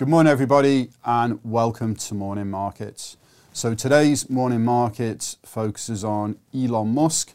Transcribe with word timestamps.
Good 0.00 0.08
morning, 0.08 0.32
everybody, 0.32 0.88
and 1.04 1.38
welcome 1.44 1.94
to 1.94 2.14
Morning 2.14 2.48
Markets. 2.48 3.18
So 3.52 3.74
today's 3.74 4.30
Morning 4.30 4.64
Markets 4.64 5.36
focuses 5.44 6.02
on 6.02 6.38
Elon 6.54 6.94
Musk 6.94 7.34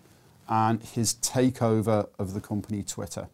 and 0.50 0.82
his 0.82 1.14
takeover 1.14 2.10
of 2.18 2.34
the 2.34 2.42
company 2.42 2.82
Twitter. 2.82 3.28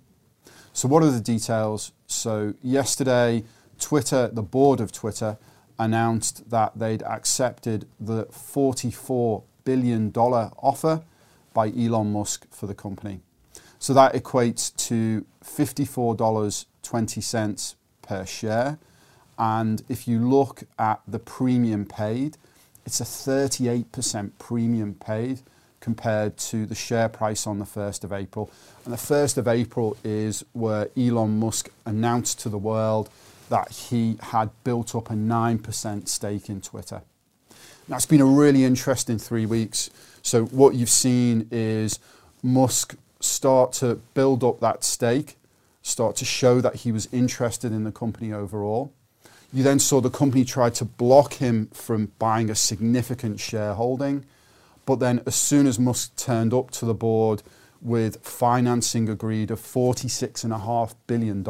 So 0.74 0.90
what 0.90 1.02
are 1.02 1.12
the 1.12 1.22
details? 1.22 1.94
So 2.08 2.56
yesterday, 2.62 3.46
Twitter, 3.80 4.28
the 4.28 4.42
board 4.42 4.82
of 4.82 4.92
Twitter, 4.92 5.38
announced 5.80 6.50
that 6.50 6.78
they'd 6.78 7.04
accepted 7.04 7.88
the 8.02 8.26
$44 8.26 9.44
billion 9.64 10.12
offer 10.12 11.04
by 11.54 11.70
Elon 11.70 12.12
Musk 12.12 12.48
for 12.52 12.68
the 12.68 12.76
company. 12.76 13.22
So 13.80 13.94
that 13.94 14.14
equates 14.14 14.76
to 14.90 15.26
$54.20 15.42 17.76
per 18.02 18.26
share. 18.26 18.78
And 19.42 19.82
if 19.90 20.08
you 20.08 20.20
look 20.20 20.66
at 20.78 21.02
the 21.08 21.18
premium 21.18 21.88
paid, 21.88 22.38
it's 22.86 23.02
a 23.02 23.04
38% 23.04 24.34
premium 24.38 24.94
paid 24.94 25.42
compared 25.80 26.38
to 26.38 26.68
the 26.68 26.76
share 26.76 27.10
price 27.10 27.48
on 27.48 27.58
the 27.58 27.66
1st 27.66 28.04
of 28.04 28.14
April. 28.14 28.52
And 28.86 28.94
the 28.94 29.00
1st 29.00 29.38
of 29.38 29.48
April 29.48 29.98
is 30.04 30.46
where 30.54 30.90
Elon 30.96 31.40
Musk 31.40 31.72
announced 31.88 32.40
to 32.42 32.50
the 32.50 32.60
world 32.60 33.10
that 33.50 33.72
he 33.72 34.20
had 34.22 34.52
built 34.64 34.94
up 34.94 35.10
a 35.10 35.16
9% 35.16 36.08
stake 36.08 36.48
in 36.48 36.62
Twitter. 36.62 37.02
That's 37.90 38.06
been 38.06 38.22
a 38.22 38.26
really 38.26 38.64
interesting 38.64 39.18
three 39.18 39.48
weeks. 39.48 39.90
So, 40.22 40.46
what 40.46 40.76
you've 40.76 40.88
seen 40.88 41.48
is 41.50 41.98
Musk 42.44 42.96
start 43.20 43.74
to 43.74 43.96
build 44.14 44.44
up 44.44 44.60
that 44.60 44.84
stake, 44.84 45.36
start 45.82 46.16
to 46.18 46.26
show 46.26 46.62
that 46.62 46.76
he 46.76 46.92
was 46.92 47.10
interested 47.12 47.72
in 47.72 47.86
the 47.86 47.92
company 47.92 48.32
overall. 48.32 48.94
You 49.54 49.64
then 49.64 49.80
saw 49.80 50.00
the 50.00 50.10
company 50.10 50.46
try 50.46 50.70
to 50.72 50.86
block 50.86 51.34
him 51.34 51.68
from 51.74 52.12
buying 52.20 52.50
a 52.50 52.56
significant 52.56 53.40
shareholding. 53.40 54.26
But 54.86 55.00
then, 55.00 55.22
as 55.26 55.36
soon 55.36 55.68
as 55.68 55.78
Musk 55.78 56.16
turned 56.16 56.54
up 56.54 56.72
to 56.72 56.86
the 56.86 56.94
board 56.94 57.44
with 57.82 58.24
financing 58.26 59.10
agreed 59.10 59.52
of 59.52 59.60
$46.5 59.60 60.96
billion, 61.08 61.44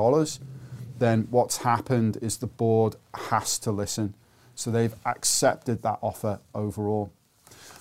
then 0.97 1.27
what's 1.29 1.57
happened 1.57 2.17
is 2.21 2.37
the 2.37 2.47
board 2.47 2.95
has 3.13 3.59
to 3.59 3.71
listen. 3.71 4.15
So 4.55 4.71
they've 4.71 4.95
accepted 5.05 5.81
that 5.81 5.99
offer 6.01 6.39
overall. 6.53 7.11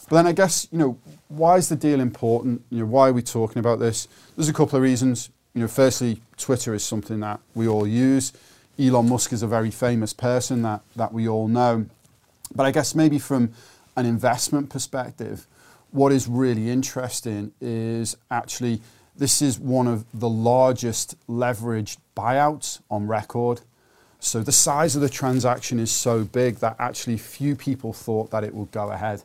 But 0.08 0.16
then 0.16 0.26
I 0.26 0.32
guess, 0.32 0.66
you 0.72 0.78
know, 0.78 0.98
why 1.28 1.56
is 1.56 1.68
the 1.68 1.76
deal 1.76 2.00
important? 2.00 2.62
You 2.70 2.80
know, 2.80 2.86
why 2.86 3.08
are 3.08 3.12
we 3.12 3.22
talking 3.22 3.60
about 3.60 3.78
this? 3.78 4.08
There's 4.36 4.48
a 4.48 4.52
couple 4.52 4.76
of 4.76 4.82
reasons. 4.82 5.30
You 5.54 5.62
know, 5.62 5.68
firstly, 5.68 6.20
Twitter 6.36 6.74
is 6.74 6.84
something 6.84 7.20
that 7.20 7.40
we 7.54 7.68
all 7.68 7.86
use. 7.86 8.32
Elon 8.80 9.08
Musk 9.08 9.32
is 9.32 9.42
a 9.42 9.46
very 9.46 9.70
famous 9.70 10.12
person 10.12 10.62
that, 10.62 10.80
that 10.96 11.12
we 11.12 11.28
all 11.28 11.48
know. 11.48 11.86
But 12.54 12.64
I 12.64 12.70
guess 12.70 12.94
maybe 12.94 13.18
from 13.18 13.52
an 13.96 14.06
investment 14.06 14.70
perspective, 14.70 15.46
what 15.90 16.12
is 16.12 16.26
really 16.26 16.70
interesting 16.70 17.52
is 17.60 18.16
actually 18.30 18.80
this 19.16 19.42
is 19.42 19.58
one 19.58 19.86
of 19.86 20.06
the 20.14 20.28
largest 20.28 21.14
leveraged 21.28 21.98
buyouts 22.16 22.80
on 22.90 23.06
record. 23.06 23.60
So 24.18 24.40
the 24.40 24.52
size 24.52 24.96
of 24.96 25.02
the 25.02 25.10
transaction 25.10 25.78
is 25.78 25.90
so 25.90 26.24
big 26.24 26.56
that 26.56 26.76
actually 26.78 27.18
few 27.18 27.54
people 27.56 27.92
thought 27.92 28.30
that 28.30 28.44
it 28.44 28.54
would 28.54 28.70
go 28.70 28.90
ahead. 28.90 29.22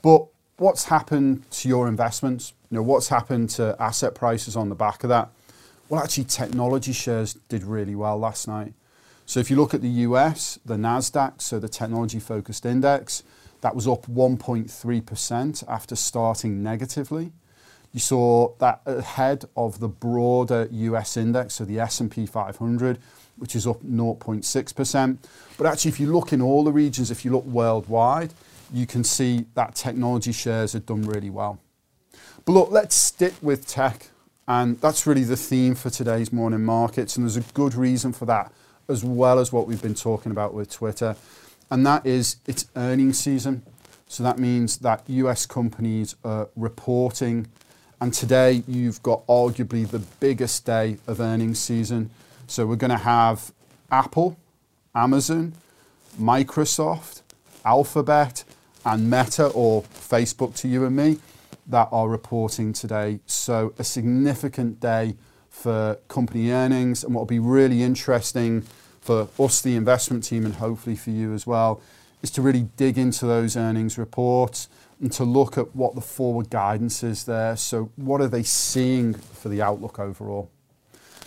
But 0.00 0.26
what's 0.56 0.84
happened 0.84 1.50
to 1.50 1.68
your 1.68 1.88
investments? 1.88 2.54
You 2.70 2.76
know, 2.76 2.82
what's 2.82 3.08
happened 3.08 3.50
to 3.50 3.76
asset 3.78 4.14
prices 4.14 4.56
on 4.56 4.70
the 4.70 4.74
back 4.74 5.04
of 5.04 5.08
that? 5.10 5.28
Well, 5.92 6.02
actually, 6.02 6.24
technology 6.24 6.94
shares 6.94 7.34
did 7.50 7.64
really 7.64 7.94
well 7.94 8.16
last 8.16 8.48
night. 8.48 8.72
So 9.26 9.40
if 9.40 9.50
you 9.50 9.56
look 9.56 9.74
at 9.74 9.82
the 9.82 9.90
US, 10.08 10.58
the 10.64 10.76
NASDAQ, 10.76 11.42
so 11.42 11.58
the 11.58 11.68
technology 11.68 12.18
focused 12.18 12.64
index, 12.64 13.22
that 13.60 13.76
was 13.76 13.86
up 13.86 14.06
1.3% 14.06 15.64
after 15.68 15.94
starting 15.94 16.62
negatively. 16.62 17.30
You 17.92 18.00
saw 18.00 18.54
that 18.56 18.80
ahead 18.86 19.44
of 19.54 19.80
the 19.80 19.88
broader 19.88 20.66
US 20.70 21.18
index, 21.18 21.56
so 21.56 21.66
the 21.66 21.78
S&P 21.80 22.24
500, 22.24 22.98
which 23.36 23.54
is 23.54 23.66
up 23.66 23.82
0.6%. 23.82 25.18
But 25.58 25.66
actually, 25.66 25.90
if 25.90 26.00
you 26.00 26.10
look 26.10 26.32
in 26.32 26.40
all 26.40 26.64
the 26.64 26.72
regions, 26.72 27.10
if 27.10 27.22
you 27.22 27.32
look 27.32 27.44
worldwide, 27.44 28.32
you 28.72 28.86
can 28.86 29.04
see 29.04 29.44
that 29.56 29.74
technology 29.74 30.32
shares 30.32 30.72
have 30.72 30.86
done 30.86 31.02
really 31.02 31.28
well. 31.28 31.60
But 32.46 32.52
look, 32.52 32.70
let's 32.70 32.96
stick 32.96 33.34
with 33.42 33.66
tech 33.66 34.08
and 34.52 34.78
that's 34.82 35.06
really 35.06 35.24
the 35.24 35.36
theme 35.36 35.74
for 35.74 35.88
today's 35.88 36.30
morning 36.30 36.62
markets. 36.62 37.16
And 37.16 37.24
there's 37.24 37.38
a 37.38 37.52
good 37.54 37.74
reason 37.74 38.12
for 38.12 38.26
that, 38.26 38.52
as 38.86 39.02
well 39.02 39.38
as 39.38 39.50
what 39.50 39.66
we've 39.66 39.80
been 39.80 39.94
talking 39.94 40.30
about 40.30 40.52
with 40.52 40.70
Twitter. 40.70 41.16
And 41.70 41.86
that 41.86 42.04
is 42.04 42.36
it's 42.46 42.66
earnings 42.76 43.18
season. 43.18 43.62
So 44.08 44.22
that 44.24 44.38
means 44.38 44.76
that 44.78 45.04
US 45.08 45.46
companies 45.46 46.16
are 46.22 46.50
reporting. 46.54 47.46
And 47.98 48.12
today 48.12 48.62
you've 48.68 49.02
got 49.02 49.26
arguably 49.26 49.88
the 49.88 50.00
biggest 50.20 50.66
day 50.66 50.98
of 51.06 51.18
earnings 51.18 51.58
season. 51.58 52.10
So 52.46 52.66
we're 52.66 52.76
going 52.76 52.90
to 52.90 52.98
have 52.98 53.52
Apple, 53.90 54.36
Amazon, 54.94 55.54
Microsoft, 56.20 57.22
Alphabet, 57.64 58.44
and 58.84 59.10
Meta, 59.10 59.46
or 59.46 59.84
Facebook 59.84 60.54
to 60.56 60.68
you 60.68 60.84
and 60.84 60.94
me 60.94 61.20
that 61.66 61.88
are 61.92 62.08
reporting 62.08 62.72
today. 62.72 63.20
So 63.26 63.74
a 63.78 63.84
significant 63.84 64.80
day 64.80 65.16
for 65.48 65.98
company 66.08 66.50
earnings. 66.50 67.04
And 67.04 67.14
what 67.14 67.22
will 67.22 67.26
be 67.26 67.38
really 67.38 67.82
interesting 67.82 68.62
for 69.00 69.28
us, 69.38 69.60
the 69.60 69.76
investment 69.76 70.24
team, 70.24 70.44
and 70.44 70.54
hopefully 70.54 70.96
for 70.96 71.10
you 71.10 71.34
as 71.34 71.46
well, 71.46 71.80
is 72.22 72.30
to 72.32 72.42
really 72.42 72.68
dig 72.76 72.98
into 72.98 73.26
those 73.26 73.56
earnings 73.56 73.98
reports 73.98 74.68
and 75.00 75.12
to 75.12 75.24
look 75.24 75.58
at 75.58 75.74
what 75.74 75.94
the 75.94 76.00
forward 76.00 76.48
guidance 76.50 77.02
is 77.02 77.24
there. 77.24 77.56
So 77.56 77.90
what 77.96 78.20
are 78.20 78.28
they 78.28 78.44
seeing 78.44 79.14
for 79.14 79.48
the 79.48 79.60
outlook 79.60 79.98
overall? 79.98 80.50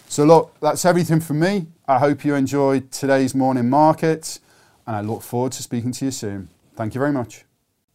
So 0.08 0.24
look, 0.24 0.56
that's 0.62 0.86
everything 0.86 1.20
from 1.20 1.40
me. 1.40 1.68
I 1.88 2.00
hope 2.00 2.24
you 2.24 2.36
enjoyed 2.36 2.92
today's 2.92 3.36
morning 3.36 3.70
markets 3.70 4.40
and 4.88 4.96
I 4.96 5.02
look 5.02 5.22
forward 5.22 5.52
to 5.54 5.64
speaking 5.64 5.92
to 5.94 6.06
you 6.06 6.12
soon. 6.12 6.50
Thank 6.76 6.96
you 6.96 7.00
very 7.00 7.12
much. 7.12 7.45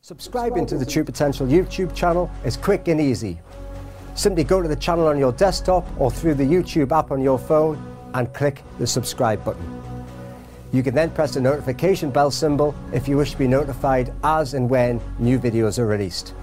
Subscribing 0.03 0.65
to 0.65 0.78
the 0.78 0.87
True 0.87 1.05
Potential 1.05 1.47
YouTube 1.47 1.94
channel 1.94 2.31
is 2.43 2.56
quick 2.56 2.88
and 2.88 2.99
easy. 2.99 3.38
Simply 4.15 4.44
go 4.44 4.62
to 4.62 4.66
the 4.66 4.75
channel 4.75 5.06
on 5.06 5.19
your 5.19 5.31
desktop 5.33 5.87
or 6.00 6.11
through 6.11 6.34
the 6.34 6.43
YouTube 6.43 6.91
app 6.91 7.11
on 7.11 7.21
your 7.21 7.38
phone 7.38 7.77
and 8.15 8.33
click 8.33 8.65
the 8.78 8.87
subscribe 8.87 9.44
button. 9.44 9.83
You 10.72 10.83
can 10.83 10.94
then 10.94 11.11
press 11.11 11.34
the 11.34 11.43
notification 11.43 12.11
bell 12.11 12.31
symbol 12.31 12.75
if 12.94 13.09
you 13.09 13.19
wish 13.19 13.33
to 13.33 13.37
be 13.37 13.47
notified 13.47 14.15
as 14.25 14.55
and 14.55 14.71
when 14.71 15.03
new 15.19 15.38
videos 15.38 15.78
are 15.78 15.87
released. 15.87 16.34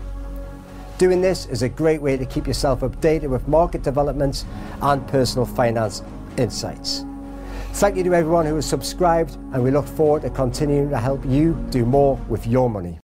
Doing 1.00 1.20
this 1.20 1.48
is 1.48 1.64
a 1.64 1.70
great 1.70 2.02
way 2.02 2.16
to 2.16 2.28
keep 2.28 2.46
yourself 2.46 2.82
updated 2.82 3.30
with 3.30 3.48
market 3.48 3.82
developments 3.82 4.46
and 4.84 5.06
personal 5.08 5.48
finance 5.48 6.04
insights. 6.38 7.06
Thank 7.74 7.98
you 7.98 8.04
to 8.04 8.14
everyone 8.14 8.46
who 8.46 8.56
has 8.56 8.68
subscribed, 8.68 9.34
and 9.52 9.64
we 9.64 9.72
look 9.72 9.88
forward 9.88 10.22
to 10.22 10.30
continuing 10.30 10.92
to 10.92 11.00
help 11.00 11.26
you 11.26 11.54
do 11.72 11.86
more 11.86 12.18
with 12.30 12.46
your 12.46 12.70
money. 12.70 13.00